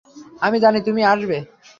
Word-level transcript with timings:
আমি 0.41 0.57
জানি 0.59 0.79
তুমি 0.81 1.01
আসবে। 1.03 1.37